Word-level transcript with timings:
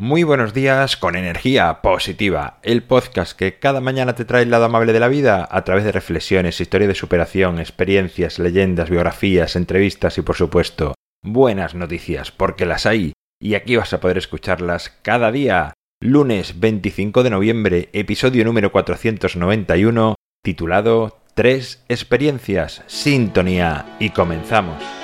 Muy 0.00 0.22
buenos 0.22 0.54
días 0.54 0.96
con 0.96 1.16
energía 1.16 1.82
positiva, 1.82 2.60
el 2.62 2.84
podcast 2.84 3.36
que 3.36 3.58
cada 3.58 3.80
mañana 3.80 4.14
te 4.14 4.24
trae 4.24 4.44
el 4.44 4.50
lado 4.50 4.66
amable 4.66 4.92
de 4.92 5.00
la 5.00 5.08
vida 5.08 5.48
a 5.50 5.64
través 5.64 5.82
de 5.82 5.90
reflexiones, 5.90 6.60
historia 6.60 6.86
de 6.86 6.94
superación, 6.94 7.58
experiencias, 7.58 8.38
leyendas, 8.38 8.90
biografías, 8.90 9.56
entrevistas 9.56 10.16
y 10.16 10.22
por 10.22 10.36
supuesto 10.36 10.94
buenas 11.20 11.74
noticias, 11.74 12.30
porque 12.30 12.64
las 12.64 12.86
hay 12.86 13.12
y 13.40 13.56
aquí 13.56 13.74
vas 13.74 13.92
a 13.92 13.98
poder 13.98 14.18
escucharlas 14.18 14.96
cada 15.02 15.32
día. 15.32 15.74
Lunes 16.00 16.60
25 16.60 17.24
de 17.24 17.30
noviembre, 17.30 17.88
episodio 17.92 18.44
número 18.44 18.70
491, 18.70 20.14
titulado 20.44 21.18
Tres 21.34 21.82
experiencias, 21.88 22.84
sintonía 22.86 23.96
y 23.98 24.10
comenzamos. 24.10 24.97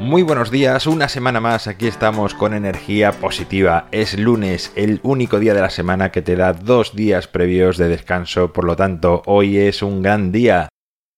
Muy 0.00 0.22
buenos 0.22 0.50
días, 0.50 0.86
una 0.86 1.10
semana 1.10 1.40
más, 1.40 1.66
aquí 1.66 1.86
estamos 1.86 2.32
con 2.32 2.54
energía 2.54 3.12
positiva. 3.12 3.86
Es 3.92 4.18
lunes, 4.18 4.72
el 4.74 4.98
único 5.02 5.38
día 5.38 5.52
de 5.52 5.60
la 5.60 5.68
semana 5.68 6.10
que 6.10 6.22
te 6.22 6.36
da 6.36 6.54
dos 6.54 6.96
días 6.96 7.28
previos 7.28 7.76
de 7.76 7.88
descanso, 7.88 8.50
por 8.50 8.64
lo 8.64 8.76
tanto, 8.76 9.22
hoy 9.26 9.58
es 9.58 9.82
un 9.82 10.00
gran 10.00 10.32
día. 10.32 10.70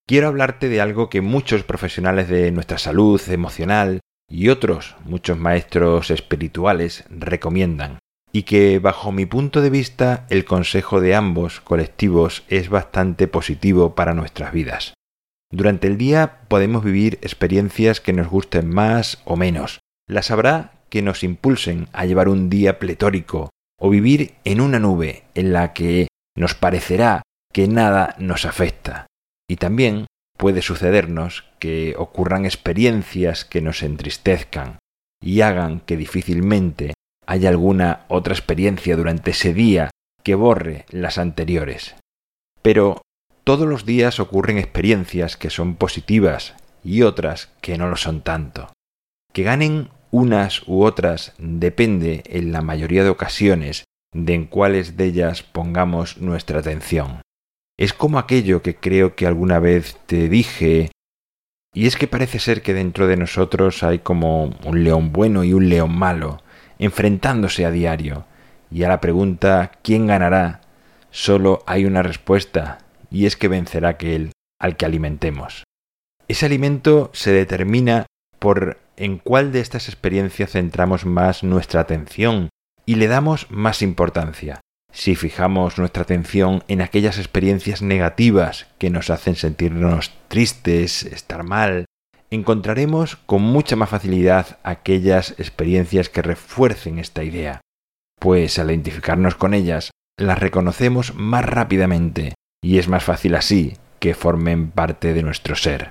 Quiero 0.04 0.26
hablarte 0.26 0.68
de 0.68 0.80
algo 0.80 1.08
que 1.08 1.20
muchos 1.20 1.62
profesionales 1.62 2.28
de 2.28 2.50
nuestra 2.50 2.76
salud 2.76 3.20
emocional 3.28 4.00
y 4.28 4.48
otros, 4.48 4.96
muchos 5.04 5.38
maestros 5.38 6.10
espirituales, 6.10 7.04
recomiendan, 7.08 8.00
y 8.32 8.42
que 8.42 8.80
bajo 8.80 9.12
mi 9.12 9.26
punto 9.26 9.60
de 9.60 9.70
vista 9.70 10.26
el 10.28 10.44
consejo 10.44 11.00
de 11.00 11.14
ambos 11.14 11.60
colectivos 11.60 12.42
es 12.48 12.68
bastante 12.68 13.28
positivo 13.28 13.94
para 13.94 14.12
nuestras 14.12 14.52
vidas. 14.52 14.92
Durante 15.52 15.86
el 15.86 15.98
día 15.98 16.40
podemos 16.48 16.82
vivir 16.82 17.18
experiencias 17.20 18.00
que 18.00 18.14
nos 18.14 18.28
gusten 18.28 18.68
más 18.68 19.20
o 19.26 19.36
menos. 19.36 19.80
Las 20.08 20.30
habrá 20.30 20.72
que 20.88 21.02
nos 21.02 21.22
impulsen 21.22 21.88
a 21.92 22.06
llevar 22.06 22.28
un 22.28 22.48
día 22.48 22.78
pletórico 22.78 23.50
o 23.78 23.90
vivir 23.90 24.34
en 24.44 24.62
una 24.62 24.78
nube 24.78 25.24
en 25.34 25.52
la 25.52 25.74
que 25.74 26.08
nos 26.36 26.54
parecerá 26.54 27.22
que 27.52 27.68
nada 27.68 28.16
nos 28.18 28.46
afecta. 28.46 29.06
Y 29.46 29.56
también 29.56 30.06
puede 30.38 30.62
sucedernos 30.62 31.44
que 31.58 31.94
ocurran 31.98 32.46
experiencias 32.46 33.44
que 33.44 33.60
nos 33.60 33.82
entristezcan 33.82 34.78
y 35.22 35.42
hagan 35.42 35.80
que 35.80 35.98
difícilmente 35.98 36.94
haya 37.26 37.50
alguna 37.50 38.06
otra 38.08 38.32
experiencia 38.32 38.96
durante 38.96 39.32
ese 39.32 39.52
día 39.52 39.90
que 40.22 40.34
borre 40.34 40.86
las 40.90 41.18
anteriores. 41.18 41.94
Pero 42.62 43.02
todos 43.44 43.66
los 43.66 43.84
días 43.84 44.20
ocurren 44.20 44.58
experiencias 44.58 45.36
que 45.36 45.50
son 45.50 45.74
positivas 45.74 46.54
y 46.84 47.02
otras 47.02 47.50
que 47.60 47.76
no 47.78 47.88
lo 47.88 47.96
son 47.96 48.22
tanto. 48.22 48.72
Que 49.32 49.42
ganen 49.42 49.88
unas 50.10 50.66
u 50.68 50.82
otras 50.84 51.32
depende 51.38 52.22
en 52.26 52.52
la 52.52 52.62
mayoría 52.62 53.02
de 53.02 53.10
ocasiones 53.10 53.84
de 54.12 54.34
en 54.34 54.46
cuáles 54.46 54.96
de 54.96 55.06
ellas 55.06 55.42
pongamos 55.42 56.18
nuestra 56.18 56.60
atención. 56.60 57.22
Es 57.78 57.94
como 57.94 58.18
aquello 58.18 58.62
que 58.62 58.76
creo 58.76 59.16
que 59.16 59.26
alguna 59.26 59.58
vez 59.58 59.96
te 60.06 60.28
dije, 60.28 60.90
y 61.74 61.86
es 61.86 61.96
que 61.96 62.06
parece 62.06 62.38
ser 62.38 62.60
que 62.60 62.74
dentro 62.74 63.06
de 63.06 63.16
nosotros 63.16 63.82
hay 63.82 64.00
como 64.00 64.54
un 64.64 64.84
león 64.84 65.12
bueno 65.12 65.42
y 65.42 65.54
un 65.54 65.70
león 65.70 65.96
malo, 65.96 66.42
enfrentándose 66.78 67.64
a 67.64 67.70
diario, 67.70 68.26
y 68.70 68.82
a 68.84 68.88
la 68.88 69.00
pregunta 69.00 69.72
¿quién 69.82 70.06
ganará? 70.06 70.60
solo 71.10 71.62
hay 71.66 71.84
una 71.84 72.02
respuesta, 72.02 72.78
y 73.12 73.26
es 73.26 73.36
que 73.36 73.48
vencerá 73.48 73.90
aquel 73.90 74.32
al 74.58 74.76
que 74.76 74.86
alimentemos. 74.86 75.64
Ese 76.28 76.46
alimento 76.46 77.10
se 77.12 77.32
determina 77.32 78.06
por 78.38 78.78
en 78.96 79.18
cuál 79.18 79.52
de 79.52 79.60
estas 79.60 79.88
experiencias 79.88 80.52
centramos 80.52 81.04
más 81.04 81.42
nuestra 81.42 81.80
atención 81.80 82.48
y 82.86 82.96
le 82.96 83.08
damos 83.08 83.50
más 83.50 83.82
importancia. 83.82 84.60
Si 84.92 85.14
fijamos 85.14 85.78
nuestra 85.78 86.02
atención 86.02 86.64
en 86.68 86.82
aquellas 86.82 87.18
experiencias 87.18 87.82
negativas 87.82 88.66
que 88.78 88.90
nos 88.90 89.10
hacen 89.10 89.36
sentirnos 89.36 90.12
tristes, 90.28 91.04
estar 91.04 91.44
mal, 91.44 91.86
encontraremos 92.30 93.16
con 93.16 93.42
mucha 93.42 93.76
más 93.76 93.88
facilidad 93.88 94.58
aquellas 94.62 95.32
experiencias 95.38 96.08
que 96.08 96.22
refuercen 96.22 96.98
esta 96.98 97.24
idea, 97.24 97.60
pues 98.18 98.58
al 98.58 98.70
identificarnos 98.70 99.34
con 99.34 99.54
ellas, 99.54 99.90
las 100.18 100.38
reconocemos 100.38 101.14
más 101.14 101.44
rápidamente 101.44 102.34
y 102.62 102.78
es 102.78 102.88
más 102.88 103.04
fácil 103.04 103.34
así 103.34 103.76
que 103.98 104.14
formen 104.14 104.70
parte 104.70 105.12
de 105.12 105.22
nuestro 105.22 105.54
ser. 105.56 105.90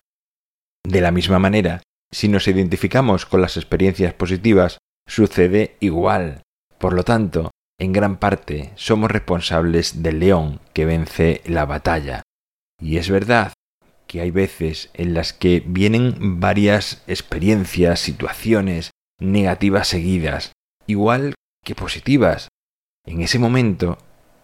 De 0.83 1.01
la 1.01 1.11
misma 1.11 1.37
manera, 1.37 1.83
si 2.11 2.27
nos 2.27 2.47
identificamos 2.47 3.25
con 3.25 3.41
las 3.41 3.57
experiencias 3.57 4.13
positivas, 4.13 4.79
sucede 5.07 5.75
igual. 5.79 6.41
Por 6.77 6.93
lo 6.93 7.03
tanto, 7.03 7.51
en 7.79 7.93
gran 7.93 8.17
parte 8.17 8.71
somos 8.75 9.11
responsables 9.11 10.03
del 10.03 10.19
león 10.19 10.59
que 10.73 10.85
vence 10.85 11.41
la 11.45 11.65
batalla. 11.65 12.23
Y 12.81 12.97
es 12.97 13.09
verdad 13.09 13.53
que 14.07 14.21
hay 14.21 14.31
veces 14.31 14.89
en 14.93 15.13
las 15.13 15.31
que 15.33 15.63
vienen 15.65 16.39
varias 16.39 17.03
experiencias, 17.07 17.99
situaciones 17.99 18.91
negativas 19.19 19.87
seguidas, 19.87 20.51
igual 20.85 21.33
que 21.63 21.75
positivas. 21.75 22.49
En 23.05 23.21
ese 23.21 23.39
momento 23.39 23.97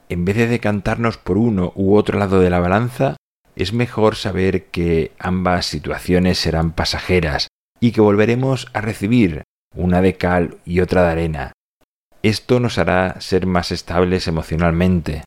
en 0.09 0.25
vez 0.25 0.37
de 0.37 0.47
decantarnos 0.47 1.17
por 1.17 1.37
uno 1.37 1.71
u 1.75 1.95
otro 1.95 2.17
lado 2.19 2.39
de 2.39 2.49
la 2.49 2.59
balanza, 2.59 3.17
es 3.55 3.73
mejor 3.73 4.15
saber 4.15 4.65
que 4.65 5.11
ambas 5.19 5.65
situaciones 5.65 6.37
serán 6.37 6.71
pasajeras 6.71 7.47
y 7.79 7.91
que 7.91 8.01
volveremos 8.01 8.67
a 8.73 8.81
recibir 8.81 9.43
una 9.75 10.01
de 10.01 10.15
cal 10.15 10.57
y 10.65 10.79
otra 10.79 11.03
de 11.03 11.11
arena. 11.11 11.51
Esto 12.23 12.59
nos 12.59 12.77
hará 12.77 13.19
ser 13.21 13.45
más 13.45 13.71
estables 13.71 14.27
emocionalmente. 14.27 15.23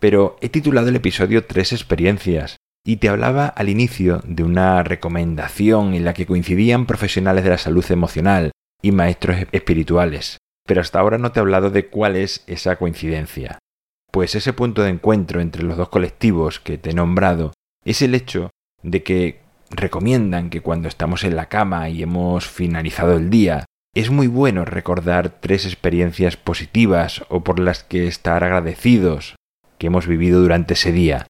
Pero 0.00 0.36
he 0.40 0.48
titulado 0.48 0.88
el 0.88 0.96
episodio 0.96 1.44
Tres 1.44 1.72
experiencias 1.72 2.56
y 2.84 2.96
te 2.96 3.08
hablaba 3.08 3.46
al 3.46 3.68
inicio 3.68 4.22
de 4.24 4.42
una 4.42 4.82
recomendación 4.82 5.94
en 5.94 6.04
la 6.04 6.14
que 6.14 6.26
coincidían 6.26 6.86
profesionales 6.86 7.44
de 7.44 7.50
la 7.50 7.58
salud 7.58 7.84
emocional 7.90 8.50
y 8.82 8.92
maestros 8.92 9.46
espirituales. 9.52 10.38
Pero 10.66 10.80
hasta 10.80 10.98
ahora 10.98 11.18
no 11.18 11.32
te 11.32 11.38
he 11.38 11.42
hablado 11.42 11.70
de 11.70 11.86
cuál 11.86 12.16
es 12.16 12.42
esa 12.46 12.76
coincidencia. 12.76 13.58
Pues 14.12 14.34
ese 14.34 14.52
punto 14.52 14.82
de 14.82 14.90
encuentro 14.90 15.40
entre 15.40 15.62
los 15.62 15.78
dos 15.78 15.88
colectivos 15.88 16.60
que 16.60 16.76
te 16.76 16.90
he 16.90 16.94
nombrado 16.94 17.54
es 17.82 18.02
el 18.02 18.14
hecho 18.14 18.50
de 18.82 19.02
que 19.02 19.40
recomiendan 19.70 20.50
que 20.50 20.60
cuando 20.60 20.86
estamos 20.86 21.24
en 21.24 21.34
la 21.34 21.46
cama 21.46 21.88
y 21.88 22.02
hemos 22.02 22.46
finalizado 22.46 23.16
el 23.16 23.30
día, 23.30 23.64
es 23.94 24.10
muy 24.10 24.26
bueno 24.26 24.66
recordar 24.66 25.40
tres 25.40 25.64
experiencias 25.64 26.36
positivas 26.36 27.24
o 27.30 27.42
por 27.42 27.58
las 27.58 27.84
que 27.84 28.06
estar 28.06 28.44
agradecidos 28.44 29.36
que 29.78 29.86
hemos 29.86 30.06
vivido 30.06 30.42
durante 30.42 30.74
ese 30.74 30.92
día. 30.92 31.26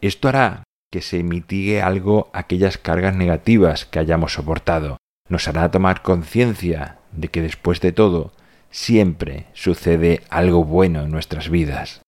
Esto 0.00 0.28
hará 0.28 0.64
que 0.90 1.02
se 1.02 1.22
mitigue 1.22 1.80
algo 1.80 2.28
aquellas 2.32 2.76
cargas 2.76 3.14
negativas 3.14 3.84
que 3.84 4.00
hayamos 4.00 4.32
soportado. 4.32 4.96
Nos 5.28 5.46
hará 5.46 5.70
tomar 5.70 6.02
conciencia 6.02 6.98
de 7.12 7.28
que 7.28 7.40
después 7.40 7.80
de 7.80 7.92
todo 7.92 8.32
siempre 8.70 9.46
sucede 9.52 10.24
algo 10.28 10.64
bueno 10.64 11.02
en 11.02 11.12
nuestras 11.12 11.50
vidas 11.50 12.02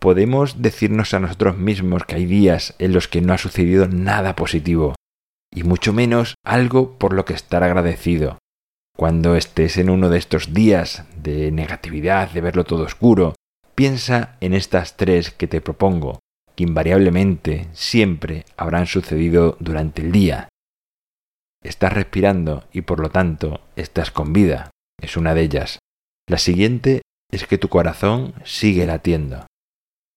podemos 0.00 0.62
decirnos 0.62 1.14
a 1.14 1.20
nosotros 1.20 1.56
mismos 1.56 2.04
que 2.04 2.16
hay 2.16 2.26
días 2.26 2.74
en 2.78 2.92
los 2.92 3.08
que 3.08 3.20
no 3.20 3.32
ha 3.32 3.38
sucedido 3.38 3.88
nada 3.88 4.36
positivo, 4.36 4.94
y 5.52 5.62
mucho 5.62 5.92
menos 5.92 6.34
algo 6.44 6.98
por 6.98 7.12
lo 7.12 7.24
que 7.24 7.34
estar 7.34 7.62
agradecido. 7.62 8.38
Cuando 8.96 9.36
estés 9.36 9.76
en 9.76 9.90
uno 9.90 10.08
de 10.08 10.18
estos 10.18 10.54
días 10.54 11.04
de 11.16 11.50
negatividad, 11.52 12.30
de 12.30 12.40
verlo 12.40 12.64
todo 12.64 12.84
oscuro, 12.84 13.34
piensa 13.74 14.36
en 14.40 14.54
estas 14.54 14.96
tres 14.96 15.30
que 15.30 15.46
te 15.46 15.60
propongo, 15.60 16.20
que 16.54 16.64
invariablemente 16.64 17.68
siempre 17.72 18.46
habrán 18.56 18.86
sucedido 18.86 19.56
durante 19.60 20.02
el 20.02 20.12
día. 20.12 20.48
Estás 21.62 21.92
respirando 21.92 22.64
y 22.72 22.82
por 22.82 23.00
lo 23.00 23.10
tanto 23.10 23.60
estás 23.76 24.10
con 24.10 24.32
vida, 24.32 24.70
es 25.00 25.16
una 25.16 25.34
de 25.34 25.42
ellas. 25.42 25.78
La 26.28 26.38
siguiente 26.38 27.02
es 27.30 27.46
que 27.46 27.58
tu 27.58 27.68
corazón 27.68 28.34
sigue 28.44 28.86
latiendo. 28.86 29.46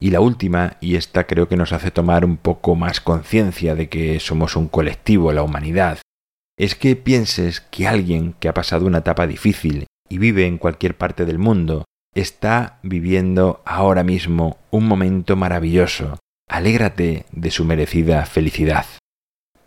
Y 0.02 0.12
la 0.12 0.22
última, 0.22 0.78
y 0.80 0.96
esta 0.96 1.26
creo 1.26 1.50
que 1.50 1.58
nos 1.58 1.74
hace 1.74 1.92
tomar 1.92 2.24
un 2.24 2.38
poco 2.38 2.76
más 2.76 3.02
conciencia 3.02 3.76
de 3.76 3.90
que 3.90 4.20
somos 4.20 4.56
un 4.56 4.70
colectivo, 4.70 5.34
la 5.34 5.44
humanidad, 5.44 6.00
es 6.58 6.76
que 6.76 6.96
pienses 6.96 7.62
que 7.62 7.88
alguien 7.88 8.34
que 8.40 8.48
ha 8.48 8.54
pasado 8.54 8.86
una 8.86 9.00
etapa 9.00 9.28
difícil 9.28 9.88
y 10.10 10.18
vive 10.18 10.46
en 10.46 10.58
cualquier 10.58 10.96
parte 10.98 11.26
del 11.26 11.38
mundo, 11.38 11.86
está 12.16 12.80
viviendo 12.82 13.62
ahora 13.66 14.04
mismo 14.04 14.58
un 14.72 14.88
momento 14.88 15.36
maravilloso. 15.36 16.18
Alégrate 16.50 17.26
de 17.32 17.52
su 17.52 17.64
merecida 17.64 18.26
felicidad. 18.26 18.86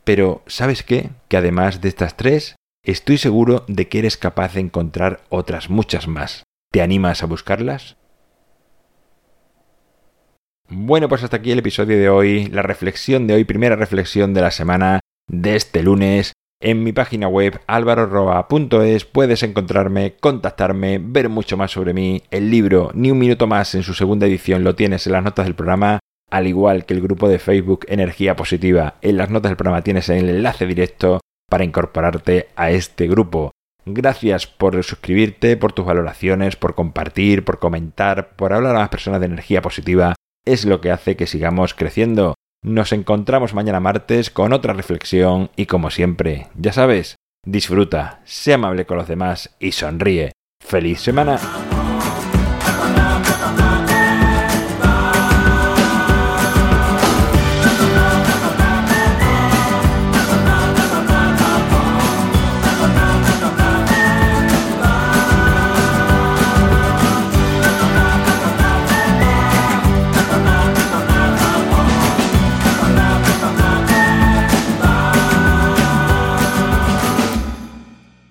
Pero, 0.05 0.43
¿sabes 0.47 0.83
qué? 0.83 1.11
Que 1.29 1.37
además 1.37 1.81
de 1.81 1.89
estas 1.89 2.17
tres, 2.17 2.57
estoy 2.85 3.19
seguro 3.19 3.65
de 3.69 3.89
que 3.89 4.01
eres 4.01 4.17
capaz 4.17 4.55
de 4.55 4.61
encontrar 4.61 5.23
otras 5.29 5.71
muchas 5.71 6.09
más. 6.09 6.43
¿Te 6.73 6.83
animas 6.83 7.23
a 7.23 7.27
buscarlas? 7.27 7.97
Bueno, 10.75 11.07
pues 11.07 11.23
hasta 11.23 11.37
aquí 11.37 11.53
el 11.53 11.59
episodio 11.59 11.99
de 11.99 12.09
hoy, 12.09 12.47
la 12.47 12.63
reflexión 12.63 13.27
de 13.27 13.35
hoy, 13.35 13.45
primera 13.45 13.77
reflexión 13.77 14.33
de 14.33 14.41
la 14.41 14.51
semana 14.51 15.01
de 15.29 15.55
este 15.55 15.83
lunes. 15.83 16.33
En 16.63 16.83
mi 16.83 16.93
página 16.93 17.29
web 17.29 17.61
alvaroroa.es 17.67 19.05
puedes 19.05 19.43
encontrarme, 19.43 20.15
contactarme, 20.19 20.99
ver 20.99 21.29
mucho 21.29 21.59
más 21.59 21.73
sobre 21.73 21.93
mí. 21.93 22.23
El 22.31 22.51
libro 22.51 22.91
Ni 22.95 23.11
un 23.11 23.19
minuto 23.19 23.47
más 23.47 23.75
en 23.75 23.83
su 23.83 23.93
segunda 23.93 24.27
edición 24.27 24.65
lo 24.65 24.75
tienes 24.75 25.07
en 25.07 25.13
las 25.13 25.23
notas 25.23 25.45
del 25.45 25.55
programa, 25.55 25.99
al 26.31 26.47
igual 26.47 26.87
que 26.87 26.95
el 26.95 27.03
grupo 27.03 27.29
de 27.29 27.39
Facebook 27.39 27.85
Energía 27.89 28.35
Positiva. 28.35 28.95
En 29.03 29.19
las 29.19 29.29
notas 29.29 29.51
del 29.51 29.59
programa 29.59 29.85
tienes 29.85 30.09
el 30.09 30.31
enlace 30.31 30.67
directo 30.67 31.21
para 31.51 31.65
incorporarte 31.65 32.49
a 32.57 32.71
este 32.71 33.09
grupo. 33.09 33.51
Gracias 33.85 34.47
por 34.47 34.83
suscribirte, 34.83 35.59
por 35.59 35.75
tus 35.75 35.85
valoraciones, 35.85 36.57
por 36.57 36.75
compartir, 36.75 37.45
por 37.45 37.59
comentar, 37.59 38.37
por 38.37 38.55
hablar 38.55 38.75
a 38.75 38.79
más 38.79 38.89
personas 38.89 39.21
de 39.21 39.27
energía 39.27 39.61
positiva 39.61 40.15
es 40.45 40.65
lo 40.65 40.81
que 40.81 40.91
hace 40.91 41.17
que 41.17 41.27
sigamos 41.27 41.75
creciendo. 41.75 42.35
Nos 42.63 42.93
encontramos 42.93 43.55
mañana 43.55 43.81
martes 43.81 44.31
con 44.31 44.53
otra 44.53 44.73
reflexión 44.73 45.51
y 45.57 45.67
como 45.67 45.91
siempre, 45.91 46.49
ya 46.57 46.73
sabes, 46.73 47.17
disfruta, 47.45 48.21
sé 48.25 48.55
amable 48.55 48.87
con 48.87 48.99
los 48.99 49.09
demás 49.09 49.57
y 49.59 49.73
sonríe. 49.73 50.33
¡Feliz 50.61 51.01
semana! 51.01 51.39